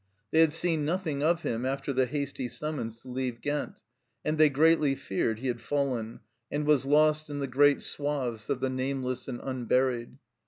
[0.31, 3.81] They had seen nothing of him after the hasty summons to leave Ghent,
[4.25, 8.61] and they greatly feared he had fallen, and was lost in the great swathes of
[8.61, 10.17] the nameless and unburied.